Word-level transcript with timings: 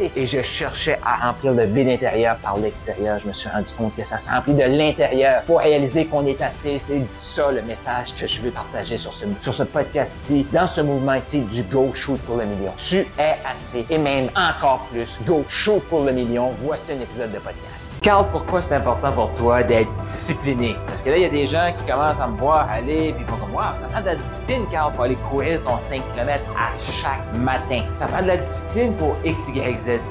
Et 0.00 0.26
je 0.26 0.42
cherchais 0.42 0.98
à 1.04 1.26
remplir 1.26 1.52
le 1.52 1.64
vide 1.64 1.88
intérieur 1.88 2.36
par 2.36 2.58
l'extérieur. 2.58 3.18
Je 3.18 3.26
me 3.26 3.32
suis 3.32 3.48
rendu 3.48 3.72
compte 3.72 3.94
que 3.96 4.04
ça 4.04 4.18
se 4.18 4.28
remplit 4.28 4.54
de 4.54 4.62
l'intérieur. 4.62 5.42
Faut 5.44 5.56
réaliser 5.56 6.06
qu'on 6.06 6.26
est 6.26 6.40
assez. 6.42 6.78
C'est 6.78 7.00
ça 7.12 7.50
le 7.50 7.62
message 7.62 8.14
que 8.14 8.26
je 8.26 8.40
veux 8.40 8.50
partager 8.50 8.96
sur 8.96 9.12
ce, 9.12 9.24
sur 9.40 9.54
ce 9.54 9.62
podcast-ci, 9.62 10.46
dans 10.52 10.66
ce 10.66 10.80
mouvement 10.82 11.14
ici 11.14 11.40
du 11.40 11.62
Go 11.64 11.90
Shoot 11.94 12.20
pour 12.22 12.36
le 12.36 12.44
million. 12.44 12.72
Tu 12.76 13.06
es 13.18 13.36
assez 13.50 13.86
et 13.88 13.98
même 13.98 14.28
encore 14.36 14.86
plus. 14.92 15.18
Go 15.26 15.44
Shoot 15.48 15.82
pour 15.88 16.04
le 16.04 16.12
million. 16.12 16.50
Voici 16.56 16.92
un 16.92 17.00
épisode 17.00 17.32
de 17.32 17.38
podcast. 17.38 17.98
Carl, 18.02 18.26
pourquoi 18.30 18.60
c'est 18.60 18.74
important 18.74 19.12
pour 19.12 19.32
toi 19.34 19.62
d'être 19.62 19.94
discipliné? 19.96 20.76
Parce 20.86 21.02
que 21.02 21.10
là, 21.10 21.16
il 21.16 21.22
y 21.22 21.26
a 21.26 21.30
des 21.30 21.46
gens 21.46 21.72
qui 21.76 21.84
commencent 21.84 22.20
à 22.20 22.28
me 22.28 22.36
voir 22.36 22.68
aller, 22.70 23.12
puis 23.14 23.24
ils 23.26 23.30
font 23.30 23.38
comme, 23.38 23.54
wow, 23.54 23.74
ça 23.74 23.88
prend 23.88 24.00
de 24.00 24.06
la 24.06 24.16
discipline, 24.16 24.66
Carl, 24.70 24.92
pour 24.92 25.04
aller 25.04 25.16
courir 25.30 25.62
ton 25.62 25.78
5 25.78 26.02
km 26.12 26.44
à 26.56 26.76
chaque 26.78 27.34
matin. 27.34 27.80
Ça 27.94 28.06
prend 28.06 28.22
de 28.22 28.28
la 28.28 28.36
discipline 28.36 28.92
pour 28.94 29.16
X. 29.24 29.46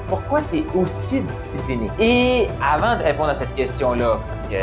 Pourquoi 0.08 0.40
tu 0.50 0.58
es 0.58 0.66
aussi 0.74 1.22
discipliné? 1.22 1.90
Et 1.98 2.48
avant 2.62 2.96
de 2.96 3.02
répondre 3.02 3.30
à 3.30 3.34
cette 3.34 3.54
question-là, 3.54 4.18
parce 4.28 4.42
que 4.44 4.56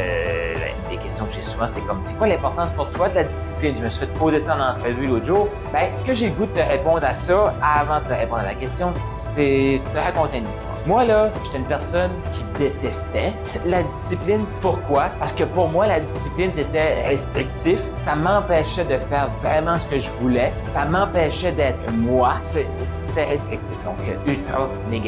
des 0.90 0.98
questions 0.98 1.26
que 1.26 1.34
j'ai 1.34 1.42
souvent, 1.42 1.68
c'est 1.68 1.82
comme, 1.82 2.02
c'est 2.02 2.18
quoi 2.18 2.28
l'importance 2.28 2.72
pour 2.72 2.90
toi 2.92 3.10
de 3.10 3.16
la 3.16 3.24
discipline? 3.24 3.76
Je 3.78 3.84
me 3.84 3.90
suis 3.90 4.06
fait 4.06 4.14
poser 4.14 4.40
ça 4.40 4.56
en 4.56 4.78
entrevue 4.78 5.08
l'autre 5.08 5.26
jour. 5.26 5.48
Ben, 5.72 5.94
ce 5.94 6.04
que 6.04 6.14
j'ai 6.14 6.30
le 6.30 6.36
goût 6.36 6.46
de 6.46 6.52
te 6.52 6.60
répondre 6.60 7.04
à 7.04 7.14
ça, 7.14 7.54
avant 7.62 8.00
de 8.00 8.06
te 8.06 8.14
répondre 8.14 8.42
à 8.42 8.46
la 8.46 8.56
question, 8.56 8.90
c'est 8.94 9.82
te 9.94 9.98
raconter 9.98 10.38
une 10.38 10.50
histoire. 10.50 10.74
Moi, 10.86 11.06
là, 11.06 11.30
j'étais 11.44 11.58
une 11.60 11.66
personne 11.66 12.12
qui 12.32 12.44
détestait 12.58 13.34
la 13.66 13.84
discipline. 13.84 14.46
Pourquoi? 14.62 15.10
Parce 15.20 15.34
que 15.34 15.44
pour 15.44 15.70
moi, 15.70 15.88
la 15.88 16.00
discipline, 16.00 16.52
c'était 16.54 17.08
restrictif. 17.08 17.82
Ça 17.98 18.16
m'empêchait 18.16 18.86
de 18.86 18.98
faire 18.98 19.30
vraiment 19.42 19.80
ce 19.80 19.86
que 19.88 19.98
je 19.98 20.10
voulais. 20.12 20.52
Ça 20.64 20.86
m'empêchait 20.86 21.52
d'être 21.52 21.90
moi. 21.92 22.36
C'était 22.42 23.26
restrictif, 23.26 23.76
donc 23.84 23.98
ultra 24.26 24.68
négatif. 24.90 25.03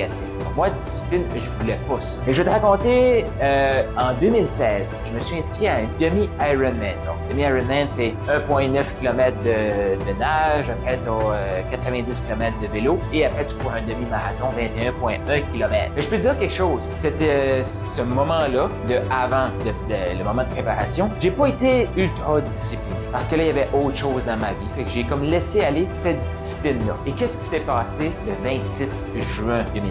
Moi, 0.55 0.69
discipline, 0.69 1.23
je 1.35 1.49
voulais 1.51 1.79
pas 1.88 1.99
ça. 2.01 2.19
Et 2.27 2.33
je 2.33 2.41
vais 2.41 2.49
te 2.49 2.53
raconter, 2.53 3.25
euh, 3.41 3.83
en 3.97 4.13
2016, 4.13 4.97
je 5.05 5.11
me 5.13 5.19
suis 5.19 5.37
inscrit 5.37 5.67
à 5.67 5.77
un 5.77 5.87
demi-Ironman. 5.99 6.95
Donc, 7.05 7.17
demi-Ironman, 7.29 7.87
c'est 7.87 8.13
1,9 8.29 8.95
km 8.99 9.37
de, 9.43 10.05
de, 10.05 10.19
nage, 10.19 10.69
après 10.69 10.97
tu 11.03 11.09
as 11.09 11.77
90 11.77 12.21
km 12.21 12.59
de 12.61 12.67
vélo, 12.67 12.99
et 13.13 13.25
après 13.25 13.45
tu 13.45 13.55
cours 13.55 13.71
un 13.71 13.81
demi-marathon, 13.81 14.47
21,1 14.57 15.45
km. 15.52 15.91
Mais 15.95 16.02
je 16.02 16.07
peux 16.07 16.17
te 16.17 16.21
dire 16.21 16.37
quelque 16.37 16.53
chose, 16.53 16.89
c'était 16.93 17.30
euh, 17.30 17.63
ce 17.63 18.02
moment-là, 18.02 18.69
de 18.87 18.99
avant 19.11 19.49
le 19.89 20.23
moment 20.23 20.43
de 20.43 20.49
préparation, 20.49 21.09
j'ai 21.19 21.31
pas 21.31 21.47
été 21.47 21.87
ultra 21.97 22.41
discipliné. 22.41 22.95
Parce 23.11 23.27
que 23.27 23.35
là, 23.35 23.43
il 23.43 23.47
y 23.47 23.49
avait 23.49 23.69
autre 23.73 23.95
chose 23.95 24.25
dans 24.25 24.37
ma 24.37 24.52
vie. 24.53 24.67
Fait 24.75 24.83
que 24.83 24.89
j'ai 24.89 25.03
comme 25.03 25.23
laissé 25.23 25.63
aller 25.63 25.87
cette 25.93 26.21
discipline-là. 26.23 26.95
Et 27.05 27.11
qu'est-ce 27.11 27.37
qui 27.37 27.43
s'est 27.43 27.59
passé 27.61 28.11
le 28.27 28.33
26 28.43 29.07
juin 29.19 29.63
2016? 29.73 29.84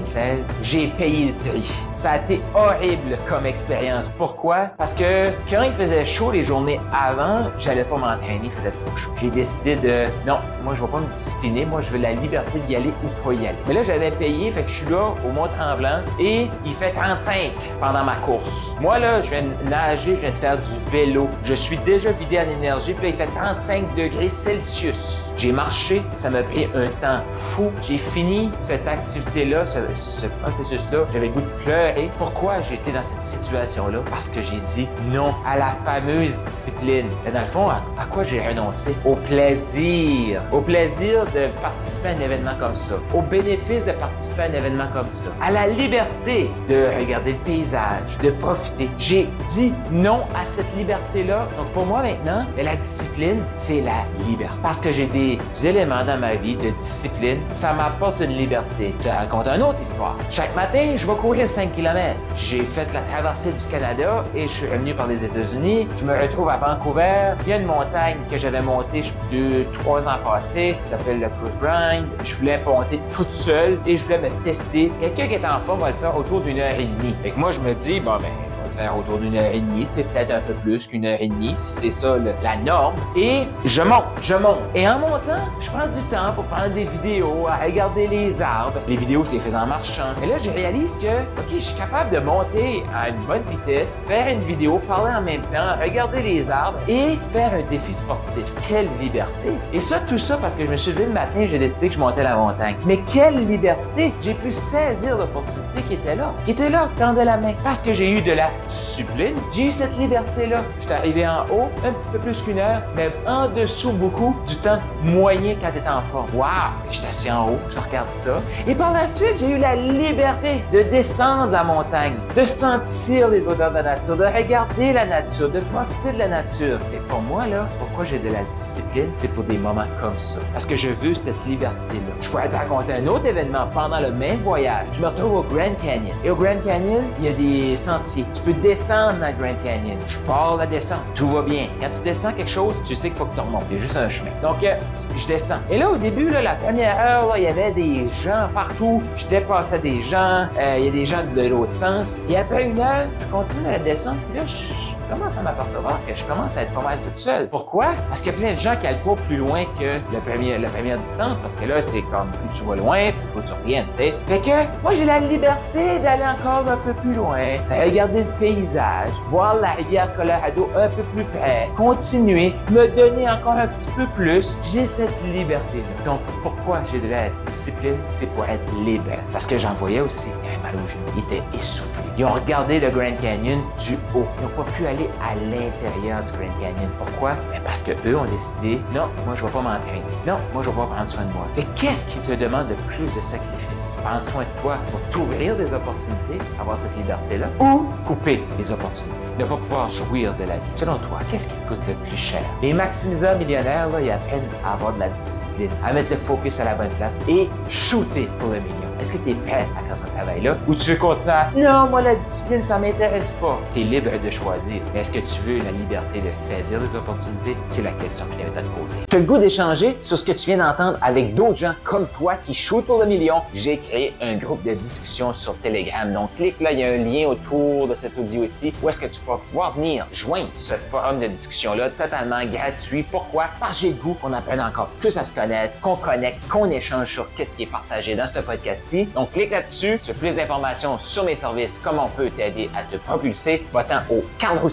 J'ai 0.63 0.89
payé 0.89 1.27
le 1.27 1.51
prix. 1.51 1.73
Ça 1.93 2.13
a 2.13 2.17
été 2.19 2.41
horrible 2.55 3.19
comme 3.27 3.47
expérience. 3.47 4.09
Pourquoi? 4.09 4.71
Parce 4.79 4.95
que 4.95 5.31
quand 5.49 5.63
il 5.63 5.73
faisait 5.73 6.05
chaud 6.05 6.31
les 6.33 6.45
journées 6.45 6.81
avant, 6.93 7.51
j'allais 7.59 7.85
pas 7.85 7.97
m'entraîner, 7.97 8.41
il 8.45 8.51
faisait 8.51 8.71
trop 8.71 8.97
chaud. 8.97 9.11
J'ai 9.21 9.31
décidé 9.31 9.77
de, 9.77 10.07
non, 10.27 10.39
moi, 10.63 10.75
je 10.75 10.83
vais 10.83 10.91
pas 10.91 11.01
me 11.01 11.07
discipliner. 11.07 11.65
Moi, 11.67 11.81
je 11.83 11.91
veux 11.91 11.99
la 11.99 12.13
liberté 12.13 12.59
d'y 12.61 12.77
aller 12.77 12.93
ou 13.05 13.25
pas 13.25 13.33
y 13.35 13.47
aller. 13.47 13.59
Mais 13.67 13.75
là, 13.75 13.83
j'avais 13.83 14.11
payé, 14.11 14.51
fait 14.51 14.63
que 14.63 14.69
je 14.69 14.75
suis 14.75 14.91
là 14.91 15.15
au 15.27 15.33
Mont-Tremblant 15.33 16.01
et 16.19 16.49
il 16.65 16.73
fait 16.73 16.93
35 16.93 17.53
pendant 17.81 18.05
ma 18.05 18.17
course. 18.17 18.77
Moi, 18.81 18.99
là, 18.99 19.21
je 19.21 19.31
viens 19.31 19.43
de 19.43 19.69
nager, 19.69 20.17
je 20.17 20.21
viens 20.23 20.31
de 20.31 20.39
faire 20.39 20.57
du 20.57 20.91
vélo. 20.91 21.29
Je 21.43 21.55
suis 21.55 21.77
déjà 21.79 22.11
vidé 22.13 22.39
en 22.39 22.49
énergie, 22.49 22.95
puis 22.95 23.09
il 23.09 23.15
fait 23.15 23.27
35 23.27 23.95
degrés 23.95 24.29
Celsius. 24.29 25.33
J'ai 25.37 25.51
marché, 25.53 26.01
ça 26.13 26.31
m'a 26.31 26.43
pris 26.43 26.67
un 26.75 26.87
temps 27.01 27.23
fou. 27.33 27.71
J'ai 27.83 27.99
fini 27.99 28.51
cette 28.59 28.87
activité-là, 28.87 29.67
ce, 29.67 30.27
processus-là. 30.43 31.01
J'avais 31.13 31.27
le 31.27 31.33
goût 31.33 31.41
de 31.41 31.63
pleurer. 31.65 32.11
Pourquoi 32.19 32.59
été 32.59 32.93
dans 32.93 33.03
cette 33.03 33.21
situation-là? 33.21 33.99
Parce 34.11 34.29
que 34.29 34.41
j'ai 34.43 34.61
dit 34.61 34.89
non 35.11 35.35
à 35.47 35.59
la 35.59 35.71
fameuse 35.71 36.39
discipline. 36.39 37.09
Et 37.27 37.33
dans 37.33 37.41
le 37.41 37.47
fond, 37.47 37.69
à, 37.69 37.83
quoi 38.11 38.23
j'ai 38.23 38.47
renoncé? 38.47 38.97
Au 39.05 39.17
plaisir. 39.17 40.43
Au 40.53 40.61
plaisir 40.61 41.25
de 41.27 41.49
participer 41.61 42.09
à 42.09 42.13
un 42.13 42.21
événement 42.21 42.55
comme 42.61 42.77
ça. 42.77 42.95
Au 43.13 43.23
bénéfice 43.23 43.87
de 43.87 43.93
participer 43.93 44.43
à 44.43 44.45
un 44.47 44.53
événement 44.53 44.89
comme 44.93 45.11
ça. 45.11 45.31
À 45.43 45.51
la 45.51 45.67
liberté 45.67 46.51
de 46.69 46.87
regarder 46.99 47.33
le 47.33 47.39
paysage, 47.39 48.17
de 48.23 48.31
profiter. 48.31 48.89
J'ai 48.99 49.29
dit 49.49 49.75
non 49.91 50.21
à 50.35 50.45
cette 50.45 50.73
liberté-là. 50.77 51.49
Donc 51.57 51.69
pour 51.73 51.87
moi 51.87 52.03
maintenant, 52.03 52.45
la 52.57 52.77
discipline, 52.77 53.43
c'est 53.55 53.81
la 53.81 54.05
liberté. 54.29 54.59
Parce 54.63 54.81
que 54.81 54.93
j'ai 54.93 55.07
des 55.07 55.24
éléments 55.65 56.05
dans 56.05 56.19
ma 56.19 56.35
vie 56.37 56.57
de 56.57 56.71
discipline, 56.71 57.41
ça 57.51 57.73
m'apporte 57.73 58.21
une 58.21 58.37
liberté. 58.37 58.95
Je 58.99 59.09
te 59.09 59.15
raconte 59.15 59.47
une 59.49 59.63
autre 59.63 59.81
histoire. 59.83 60.17
Chaque 60.31 60.55
matin, 60.55 60.95
je 60.97 61.07
vais 61.07 61.15
courir 61.15 61.49
5 61.49 61.73
km. 61.73 62.19
J'ai 62.37 62.65
fait 62.65 62.93
la 62.93 63.03
traversée 63.03 63.53
du 63.53 63.67
Canada 63.67 64.25
et 64.35 64.43
je 64.43 64.53
suis 64.53 64.67
revenu 64.67 64.95
par 64.95 65.07
les 65.07 65.25
États-Unis. 65.25 65.89
Je 65.97 66.05
me 66.05 66.21
retrouve 66.21 66.49
à 66.49 66.57
Vancouver. 66.57 67.35
Il 67.43 67.49
y 67.49 67.53
a 67.53 67.57
une 67.57 67.67
montagne 67.67 68.19
que 68.31 68.37
j'avais 68.37 68.61
montée 68.63 69.03
deux, 69.31 69.65
trois 69.73 70.07
ans 70.09 70.19
passés 70.25 70.77
qui 70.83 70.89
s'appelle 70.89 71.21
le 71.21 71.29
Cruise 71.41 71.59
Grind. 71.59 72.07
Je 72.23 72.35
voulais 72.37 72.61
monter 72.65 73.01
toute 73.13 73.33
seule 73.33 73.79
et 73.87 73.97
je 73.97 74.05
voulais 74.05 74.19
me 74.19 74.43
tester. 74.43 74.93
Quelqu'un 75.01 75.27
qui 75.27 75.35
est 75.35 75.47
en 75.47 75.61
forme 75.61 75.81
va 75.81 75.89
le 75.89 75.95
faire 75.95 76.17
autour 76.17 76.41
d'une 76.41 76.59
heure 76.59 76.79
et 76.79 76.87
demie. 76.87 77.15
Et 77.25 77.33
moi, 77.37 77.51
je 77.51 77.61
me 77.61 77.75
dis, 77.75 78.01
bon, 78.01 78.17
ben, 78.19 78.29
faire 78.77 78.97
autour 78.97 79.19
d'une 79.19 79.37
heure 79.37 79.53
et 79.53 79.61
demie, 79.61 79.87
tu 79.87 79.95
sais, 79.95 80.03
peut-être 80.05 80.33
un 80.33 80.41
peu 80.41 80.55
plus 80.55 80.87
qu'une 80.87 81.07
heure 81.07 81.19
et 81.21 81.29
demie, 81.29 81.55
si 81.55 81.73
c'est 81.73 81.91
ça 81.91 82.17
la 82.43 82.57
norme. 82.57 82.97
Et 83.17 83.43
je 83.65 83.83
monte, 83.83 84.05
je 84.21 84.35
monte. 84.35 84.59
Et 84.75 84.89
en 84.89 84.99
montant, 84.99 85.43
je 85.61 85.71
prends 85.71 85.87
du 85.87 86.03
temps 86.11 86.33
pour 86.35 86.45
prendre 86.45 86.71
des 86.71 86.85
vidéos, 86.85 87.47
à 87.49 87.65
regarder 87.65 88.07
les 88.09 88.43
arbres. 88.43 88.81
Les 88.89 88.97
vidéos, 88.97 89.25
je 89.25 89.31
les 89.33 89.41
fais 89.41 89.55
en 89.55 89.67
marchant. 89.67 90.13
Et 90.23 90.27
là, 90.27 90.39
je 90.39 90.51
réalise 90.51 90.99
que, 90.99 91.21
OK, 91.41 91.49
je 91.55 91.61
suis 91.61 91.79
capable 91.79 92.11
de 92.11 92.19
monter 92.19 92.85
à 92.95 93.11
une 93.11 93.25
bonne 93.27 93.43
vitesse, 93.51 94.03
faire 94.07 94.29
une 94.29 94.43
vidéo, 94.43 94.81
parler 94.89 95.15
en 95.15 95.23
même 95.23 95.43
temps, 95.43 95.81
regarder 95.81 96.23
les 96.23 96.51
arbres 96.51 96.79
et 96.89 97.19
faire 97.31 97.53
un 97.55 97.63
défi 97.71 97.93
sportif. 97.93 98.45
Quelle 98.69 98.89
liberté! 99.01 99.53
Et 99.73 99.81
ça, 99.81 100.01
tout 100.01 100.19
ça 100.19 100.37
parce 100.37 100.55
que 100.55 100.65
je 100.65 100.71
me 100.71 100.77
suis 100.77 100.93
levé 100.93 101.07
le 101.07 101.13
matin 101.13 101.41
et 101.41 101.49
j'ai 101.49 101.59
décidé 101.59 101.89
que 101.89 101.95
je 101.95 102.01
montais 102.01 102.23
la 102.23 102.37
montagne. 102.37 102.77
Mais 102.87 102.99
quelle 103.13 103.47
liberté! 103.47 104.13
J'ai 104.21 104.35
pu 104.35 104.53
saisir 104.53 105.17
l'opportunité 105.17 105.83
qui 105.89 105.95
était 105.95 106.17
là, 106.17 106.33
qui 106.45 106.53
était 106.53 106.71
là, 106.71 106.89
de 107.13 107.21
la 107.21 107.37
main. 107.37 107.53
Parce 107.63 107.83
que 107.83 107.93
j'ai 107.93 108.11
eu 108.11 108.23
de 108.23 108.33
la 108.33 108.49
discipline, 108.67 109.37
j'ai 109.53 109.67
eu 109.67 109.71
cette 109.71 109.97
liberté-là. 109.99 110.63
Je 110.79 110.85
suis 110.85 110.93
arrivé 110.93 111.27
en 111.27 111.45
haut, 111.47 111.69
un 111.85 111.93
petit 111.93 112.11
peu 112.11 112.19
plus 112.19 112.43
qu'une 112.43 112.59
heure, 112.59 112.83
mais 112.97 113.11
en 113.27 113.49
dessous 113.49 113.93
beaucoup 113.93 114.35
du 114.47 114.57
temps 114.57 114.79
moyen 115.03 115.55
quand 115.61 115.71
tu 115.73 115.89
en 115.89 116.03
forme. 116.03 116.29
Waouh! 116.35 116.49
J'étais 116.91 117.09
assis 117.09 117.31
en 117.31 117.51
haut, 117.51 117.59
je 117.69 117.79
regarde 117.79 118.11
ça. 118.11 118.43
Et 118.67 118.75
par 118.75 118.93
la 118.93 119.07
suite, 119.07 119.39
j'ai 119.39 119.51
eu 119.51 119.59
la 119.59 119.77
liberté 119.77 120.65
de 120.73 120.83
descendre 120.83 121.53
la 121.53 121.65
montagne, 121.65 122.15
de 122.37 122.45
sentir 122.45 123.29
les 123.29 123.41
odeurs 123.47 123.71
de 123.71 123.77
la 123.77 123.83
nature, 123.83 124.17
de 124.17 124.25
regarder 124.25 124.93
la 124.93 125.07
nature, 125.07 125.51
de 125.51 125.61
profiter 125.61 126.13
de 126.13 126.19
la 126.19 126.29
nature. 126.29 126.79
Et 126.93 126.99
pour 127.09 127.21
moi, 127.21 127.47
là, 127.47 127.69
pourquoi 127.79 128.05
j'ai 128.05 128.19
de 128.19 128.31
la 128.31 128.43
discipline? 128.53 129.11
C'est 129.15 129.33
pour 129.33 129.45
des 129.45 129.59
moments 129.59 129.87
comme 130.01 130.17
ça. 130.17 130.41
Parce 130.53 130.67
que 130.67 130.77
je 130.77 130.91
veux 130.91 131.15
cette 131.15 131.45
liberté-là. 131.47 132.15
Je 132.21 132.29
pourrais 132.29 132.49
te 132.49 132.57
raconter 132.57 132.95
un 132.95 133.07
autre 133.07 133.27
événement 133.27 133.67
pendant 133.73 134.01
le 134.01 134.11
même 134.11 134.41
voyage. 134.41 134.87
Je 134.93 135.03
me 135.03 135.09
retrouve 135.09 135.35
au 135.35 135.43
Grand 135.43 135.75
Canyon. 135.81 136.17
Et 136.25 136.31
au 136.31 136.37
Grand 136.37 136.61
Canyon, 136.63 137.05
il 137.19 137.25
y 137.25 137.29
a 137.29 137.33
des 137.33 137.77
sentiers. 137.77 138.25
Tu 138.33 138.43
peux 138.43 138.54
descendre 138.61 139.21
dans 139.21 139.27
le 139.27 139.33
Grand 139.33 139.63
Canyon. 139.63 139.99
Je 140.07 140.19
pars 140.19 140.57
la 140.57 140.67
descente. 140.67 141.01
Tout 141.15 141.29
va 141.29 141.43
bien. 141.43 141.67
Quand 141.81 141.91
tu 141.91 142.03
descends 142.03 142.33
quelque 142.33 142.51
chose, 142.51 142.75
tu 142.85 142.95
sais 142.95 143.09
qu'il 143.09 143.17
faut 143.19 143.27
que 143.27 143.35
tu 143.35 143.41
remontes. 143.41 143.65
Il 143.71 143.77
y 143.77 143.79
a 143.79 143.83
juste 143.83 143.97
un 143.97 144.09
chemin. 144.09 144.31
Donc, 144.43 144.63
euh, 144.65 144.77
je 145.17 145.27
descends. 145.27 145.61
Et 145.71 145.79
là, 145.79 145.91
au 145.91 145.97
début, 145.97 146.31
la 146.31 146.55
première 146.57 146.99
heure, 146.99 147.37
il 147.37 147.45
y 147.45 147.47
avait 147.47 147.73
des 147.73 148.07
gens 148.23 148.49
partout. 148.53 149.03
Je 149.15 149.27
dépassais 149.27 149.79
des 149.79 150.01
gens. 150.01 150.47
Euh, 150.59 150.77
il 150.79 150.85
y 150.87 150.89
a 150.89 150.91
des 150.91 151.05
gens 151.05 151.25
de 151.25 151.43
l'autre 151.43 151.73
sens. 151.73 152.19
Et 152.29 152.37
après 152.37 152.65
une 152.65 152.81
heure, 152.81 153.07
je 153.21 153.27
continue 153.27 153.75
à 153.75 153.79
descendre. 153.79 154.19
Puis 154.31 154.39
là, 154.39 154.47
je 154.47 154.94
commence 155.15 155.39
à 155.39 155.43
m'apercevoir 155.43 155.99
que 156.07 156.15
je 156.15 156.25
commence 156.25 156.57
à 156.57 156.63
être 156.63 156.73
pas 156.73 156.83
mal 156.83 156.99
toute 157.01 157.19
seule. 157.19 157.49
Pourquoi? 157.49 157.95
Parce 158.09 158.21
qu'il 158.21 158.33
y 158.33 158.35
a 158.35 158.39
plein 158.39 158.53
de 158.53 158.59
gens 158.59 158.77
qui 158.77 158.87
courent 159.03 159.17
plus 159.17 159.37
loin 159.37 159.65
que 159.79 160.01
la 160.13 160.21
première, 160.21 160.59
la 160.59 160.69
première 160.69 160.99
distance, 160.99 161.39
parce 161.39 161.57
que 161.57 161.67
là, 161.67 161.81
c'est 161.81 162.03
comme 162.03 162.29
plus 162.31 162.59
tu 162.59 162.65
vas 162.65 162.77
loin, 162.77 163.11
plus 163.13 163.29
faut 163.31 163.41
que 163.41 163.47
tu 163.47 163.53
reviennes, 163.55 163.87
tu 163.87 163.99
sais. 163.99 164.15
Fait 164.27 164.41
que 164.41 164.83
moi, 164.83 164.95
j'ai 164.95 165.05
la 165.05 165.21
liberté 165.21 165.99
d'aller 166.01 166.25
encore 166.25 166.69
un 166.69 166.77
peu 166.79 166.93
plus 166.95 167.15
loin, 167.15 167.59
regarder 167.71 168.25
le 168.25 168.31
paysage, 168.39 169.11
voir 169.27 169.61
la 169.61 169.71
rivière 169.73 170.15
Colorado 170.17 170.69
un 170.77 170.89
peu 170.89 171.03
plus 171.15 171.25
près, 171.25 171.71
continuer, 171.77 172.55
me 172.71 172.89
donner 172.89 173.31
encore 173.31 173.53
un 173.53 173.69
petit 173.69 173.91
peu 173.93 174.07
plus. 174.15 174.59
J'ai 174.63 174.87
cette 174.87 175.23
liberté-là. 175.33 175.85
Donc, 176.05 176.21
pourquoi 176.43 176.81
j'ai 176.91 177.01
de 177.01 177.09
la 177.09 177.31
discipline? 177.43 177.97
C'est 178.11 178.33
pour 178.35 178.45
être 178.45 178.75
libre. 178.85 179.05
Parce 179.33 179.47
que 179.47 179.59
j'en 179.59 179.75
voyais 179.75 180.01
aussi, 180.01 180.29
il 180.43 180.49
avait 180.49 180.63
mal 180.63 180.75
au 180.83 180.89
genou, 180.89 181.05
il 181.17 181.23
était 181.23 181.43
essoufflé. 181.57 182.05
Ils 182.19 182.25
ont 182.25 182.33
regardé 182.33 182.81
le 182.81 182.91
Grand 182.91 183.15
Canyon 183.21 183.61
du 183.79 183.95
haut. 184.15 184.27
Ils 184.39 184.43
n'ont 184.43 184.65
pas 184.65 184.71
pu 184.73 184.87
aller 184.87 185.04
à 185.23 185.35
l'intérieur 185.35 186.23
du 186.25 186.33
Grand 186.33 186.61
Canyon. 186.61 186.91
Pourquoi? 186.99 187.33
Ben 187.53 187.61
parce 187.65 187.83
que 187.83 187.93
eux 188.07 188.17
ont 188.17 188.25
décidé, 188.25 188.81
non, 188.93 189.09
moi, 189.27 189.35
je 189.35 189.45
vais 189.45 189.51
pas 189.51 189.63
m'entraîner. 189.63 190.03
Non, 190.27 190.39
moi, 190.53 190.63
je 190.63 190.71
vais 190.71 190.77
pas 190.77 190.87
prendre 190.87 191.09
soin 191.09 191.25
de 191.25 191.33
moi. 191.33 191.47
Fait 191.55 191.67
qu'est-ce 191.77 192.05
qui 192.07 192.19
te 192.21 192.33
demande 192.33 192.69
de 192.69 192.75
plus 192.89 193.13
de 193.15 193.21
sacrifices? 193.21 194.01
Prendre 194.05 194.23
soin 194.23 194.43
de 194.43 194.61
toi 194.63 194.77
pour 194.91 195.01
t'ouvrir 195.11 195.57
des 195.57 195.73
opportunités, 195.75 196.39
avoir 196.61 196.79
cette 196.79 196.97
liberté-là, 196.97 197.47
ou 197.61 197.87
couper 198.07 198.43
les 198.59 198.73
opportunités, 198.73 199.15
ne 199.39 199.45
pas 199.45 199.57
pouvoir 199.57 199.89
jouir 199.89 200.35
de 200.35 200.45
la 200.45 200.57
vie. 200.57 200.63
Selon 200.75 200.99
toi, 200.99 201.19
qu'est-ce 201.29 201.49
qui 201.49 201.55
te 201.55 201.69
coûte 201.69 201.87
le 201.89 201.95
plus 202.07 202.17
cher? 202.17 202.43
Les 202.63 202.73
maximiseurs 202.73 203.39
millionnaires, 203.39 203.89
là, 203.89 204.01
ils 204.01 204.11
apprennent 204.11 204.49
à 204.65 204.75
avoir 204.75 204.93
de 204.95 205.01
la 205.01 205.09
discipline, 205.09 205.71
à 205.85 205.93
mettre 205.93 206.13
le 206.13 206.19
focus 206.19 206.61
à 206.61 206.65
la 206.65 206.75
bonne 206.75 206.91
place 206.91 207.19
et 207.29 207.49
shooter 207.69 208.29
pour 208.39 208.51
le 208.51 208.61
million. 208.61 208.75
Est-ce 209.01 209.15
que 209.15 209.25
tu 209.25 209.31
es 209.31 209.35
prêt 209.35 209.67
à 209.79 209.83
faire 209.85 209.99
ce 209.99 210.07
travail-là? 210.07 210.57
Ou 210.69 210.75
tu 210.75 210.93
veux 210.93 210.97
continuer 210.97 211.33
à 211.33 211.51
Non, 211.57 211.91
moi, 211.91 212.01
la 212.01 212.15
discipline, 212.15 212.65
ça 212.65 212.79
m'intéresse 212.79 213.33
pas. 213.33 213.59
Tu 213.73 213.81
es 213.81 213.83
libre 213.83 214.11
de 214.25 214.31
choisir. 214.31 214.81
Mais 214.93 215.01
est-ce 215.01 215.13
que 215.13 215.19
tu 215.19 215.41
veux 215.43 215.59
la 215.59 215.71
liberté 215.71 216.21
de 216.21 216.33
saisir 216.33 216.81
les 216.81 216.95
opportunités? 216.97 217.57
C'est 217.67 217.83
la 217.83 217.93
question 217.93 218.27
que 218.27 218.33
je 218.33 218.39
t'invite 218.39 218.57
à 218.57 218.63
te 218.63 218.81
poser. 218.81 218.99
Tu 219.09 219.17
as 219.17 219.21
le 219.21 219.25
goût 219.27 219.39
d'échanger 219.39 219.97
sur 220.03 220.19
ce 220.19 220.25
que 220.25 220.33
tu 220.33 220.47
viens 220.47 220.59
d'entendre 220.59 220.99
avec 221.03 221.35
d'autres 221.35 221.57
gens 221.57 221.75
comme 221.85 222.07
toi 222.09 222.35
qui 222.43 222.55
shootent 222.55 222.87
pour 222.87 222.99
le 222.99 223.07
million? 223.07 223.43
J'ai 223.55 223.79
créé 223.79 224.15
un 224.21 224.37
groupe 224.37 224.63
de 224.65 224.75
discussion 224.75 225.33
sur 225.35 225.57
Telegram. 225.59 226.13
Donc, 226.13 226.35
clique 226.35 226.61
là, 226.61 226.73
il 226.73 226.81
y 226.81 226.85
a 226.85 226.89
un 226.89 226.99
lien 226.99 227.29
autour 227.29 227.89
de 227.89 227.95
cet 227.95 228.19
audio 228.19 228.45
ici 228.45 228.73
où 228.83 228.89
est-ce 228.89 229.01
que 229.01 229.07
tu 229.07 229.21
vas 229.27 229.37
pouvoir 229.37 229.73
venir 229.73 230.07
joindre 230.13 230.51
ce 230.55 230.75
forum 230.75 231.21
de 231.21 231.27
discussion-là 231.27 231.91
totalement 231.91 232.45
gratuit? 232.45 233.05
Pourquoi? 233.05 233.47
Parce 233.61 233.77
que 233.77 233.83
j'ai 233.83 233.89
le 233.91 233.95
goût 233.97 234.15
qu'on 234.21 234.33
apprenne 234.33 234.61
encore 234.61 234.89
plus 234.99 235.17
à 235.17 235.25
se 235.25 235.33
connaître, 235.33 235.81
qu'on 235.81 235.97
connecte, 235.97 236.47
qu'on 236.49 236.69
échange 236.71 237.13
sur 237.13 237.33
qu'est-ce 237.35 237.55
qui 237.55 237.65
est 237.65 237.67
partagé 237.67 238.15
dans 238.17 238.27
ce 238.27 238.41
podcast 238.41 238.75
donc, 239.15 239.33
clique 239.33 239.51
là-dessus. 239.51 239.99
Tu 240.03 240.11
as 240.11 240.15
plus 240.15 240.37
d'informations 240.37 240.99
sur 240.99 241.25
mes 241.25 241.35
services, 241.35 241.81
comment 241.83 242.07
on 242.07 242.09
peut 242.09 242.31
t'aider 242.31 242.69
à 242.77 242.83
te 242.85 242.97
propulser. 242.97 243.67
Va-t'en 243.73 243.99
au 244.11 244.23